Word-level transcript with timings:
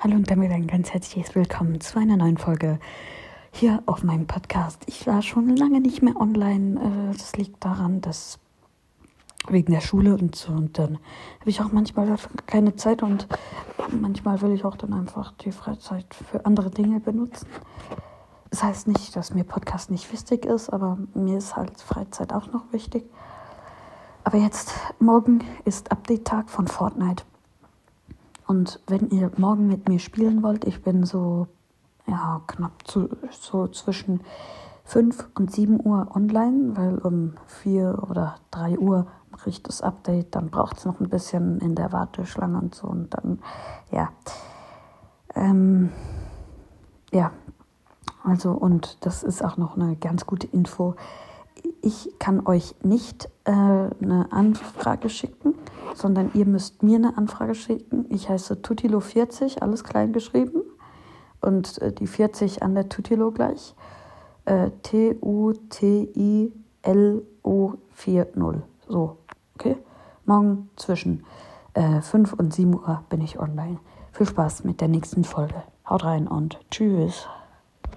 Hallo 0.00 0.14
und 0.14 0.30
damit 0.30 0.52
ein 0.52 0.68
ganz 0.68 0.92
herzliches 0.92 1.34
Willkommen 1.34 1.80
zu 1.80 1.98
einer 1.98 2.16
neuen 2.16 2.38
Folge 2.38 2.78
hier 3.50 3.82
auf 3.86 4.04
meinem 4.04 4.28
Podcast. 4.28 4.80
Ich 4.86 5.08
war 5.08 5.22
schon 5.22 5.56
lange 5.56 5.80
nicht 5.80 6.02
mehr 6.02 6.14
online. 6.20 7.10
Äh, 7.10 7.18
das 7.18 7.36
liegt 7.36 7.64
daran, 7.64 8.00
dass 8.00 8.38
wegen 9.48 9.72
der 9.72 9.80
Schule 9.80 10.14
und 10.14 10.36
so. 10.36 10.52
Und 10.52 10.78
dann 10.78 11.00
habe 11.40 11.50
ich 11.50 11.60
auch 11.60 11.72
manchmal 11.72 12.16
keine 12.46 12.76
Zeit 12.76 13.02
und 13.02 13.26
manchmal 13.90 14.40
will 14.40 14.52
ich 14.52 14.64
auch 14.64 14.76
dann 14.76 14.92
einfach 14.92 15.32
die 15.32 15.50
Freizeit 15.50 16.06
für 16.14 16.46
andere 16.46 16.70
Dinge 16.70 17.00
benutzen. 17.00 17.48
Das 18.50 18.62
heißt 18.62 18.86
nicht, 18.86 19.16
dass 19.16 19.34
mir 19.34 19.42
Podcast 19.42 19.90
nicht 19.90 20.12
wichtig 20.12 20.44
ist, 20.44 20.70
aber 20.70 20.96
mir 21.14 21.38
ist 21.38 21.56
halt 21.56 21.80
Freizeit 21.80 22.32
auch 22.32 22.52
noch 22.52 22.72
wichtig. 22.72 23.04
Aber 24.22 24.38
jetzt, 24.38 24.74
morgen 25.00 25.42
ist 25.64 25.90
Update-Tag 25.90 26.50
von 26.50 26.68
Fortnite. 26.68 27.24
Und 28.48 28.80
wenn 28.86 29.10
ihr 29.10 29.30
morgen 29.36 29.68
mit 29.68 29.90
mir 29.90 29.98
spielen 29.98 30.42
wollt, 30.42 30.64
ich 30.64 30.82
bin 30.82 31.04
so, 31.04 31.48
ja, 32.06 32.40
knapp 32.46 32.88
zu, 32.88 33.10
so 33.30 33.68
zwischen 33.68 34.22
5 34.84 35.28
und 35.34 35.52
7 35.52 35.86
Uhr 35.86 36.08
online, 36.14 36.74
weil 36.74 36.96
um 36.96 37.34
4 37.46 38.02
oder 38.08 38.36
3 38.50 38.78
Uhr 38.78 39.06
mache 39.30 39.50
ich 39.50 39.62
das 39.62 39.82
Update, 39.82 40.34
dann 40.34 40.48
braucht 40.48 40.78
es 40.78 40.86
noch 40.86 40.98
ein 40.98 41.10
bisschen 41.10 41.60
in 41.60 41.74
der 41.74 41.92
Warteschlange 41.92 42.58
und 42.58 42.74
so 42.74 42.86
und 42.88 43.12
dann, 43.12 43.40
ja. 43.90 44.08
Ähm, 45.34 45.90
ja, 47.12 47.32
also 48.24 48.52
und 48.52 49.04
das 49.04 49.24
ist 49.24 49.44
auch 49.44 49.58
noch 49.58 49.76
eine 49.76 49.94
ganz 49.96 50.24
gute 50.24 50.46
Info. 50.46 50.94
Ich 51.82 52.14
kann 52.18 52.46
euch 52.46 52.74
nicht 52.82 53.28
äh, 53.44 53.50
eine 53.50 54.28
Anfrage 54.30 55.10
schicken, 55.10 55.54
sondern 55.98 56.30
ihr 56.34 56.46
müsst 56.46 56.82
mir 56.82 56.96
eine 56.96 57.16
Anfrage 57.18 57.54
schicken. 57.54 58.06
Ich 58.08 58.28
heiße 58.28 58.54
Tutilo40, 58.54 59.60
alles 59.60 59.84
klein 59.84 60.12
geschrieben 60.12 60.62
und 61.40 61.80
äh, 61.82 61.92
die 61.92 62.06
40 62.06 62.62
an 62.62 62.74
der 62.74 62.88
Tutilo 62.88 63.30
gleich. 63.32 63.74
Äh, 64.44 64.70
T-U-T-I-L-O 64.82 65.74
40. 67.90 68.34
So, 68.86 69.18
okay? 69.54 69.76
Morgen 70.24 70.70
zwischen 70.76 71.24
äh, 71.74 72.00
5 72.00 72.32
und 72.34 72.54
7 72.54 72.74
Uhr 72.74 73.02
bin 73.08 73.20
ich 73.20 73.38
online. 73.38 73.78
Viel 74.12 74.26
Spaß 74.26 74.64
mit 74.64 74.80
der 74.80 74.88
nächsten 74.88 75.24
Folge. 75.24 75.62
Haut 75.88 76.04
rein 76.04 76.26
und 76.28 76.58
tschüss. 76.70 77.26